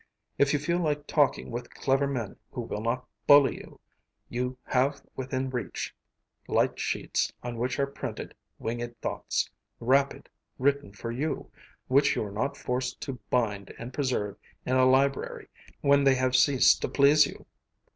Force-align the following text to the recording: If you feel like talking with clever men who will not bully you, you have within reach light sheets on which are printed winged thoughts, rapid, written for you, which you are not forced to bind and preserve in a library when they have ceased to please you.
If 0.39 0.51
you 0.51 0.57
feel 0.57 0.79
like 0.79 1.05
talking 1.05 1.51
with 1.51 1.75
clever 1.75 2.07
men 2.07 2.35
who 2.53 2.61
will 2.61 2.81
not 2.81 3.05
bully 3.27 3.57
you, 3.57 3.79
you 4.29 4.57
have 4.63 5.05
within 5.15 5.51
reach 5.51 5.93
light 6.47 6.79
sheets 6.79 7.31
on 7.43 7.59
which 7.59 7.77
are 7.77 7.85
printed 7.85 8.33
winged 8.57 8.99
thoughts, 9.01 9.51
rapid, 9.79 10.27
written 10.57 10.91
for 10.91 11.11
you, 11.11 11.51
which 11.87 12.15
you 12.15 12.23
are 12.25 12.31
not 12.31 12.57
forced 12.57 12.99
to 13.01 13.19
bind 13.29 13.75
and 13.77 13.93
preserve 13.93 14.37
in 14.65 14.75
a 14.75 14.87
library 14.89 15.47
when 15.81 16.03
they 16.03 16.15
have 16.15 16.35
ceased 16.35 16.81
to 16.81 16.89
please 16.89 17.27
you. 17.27 17.45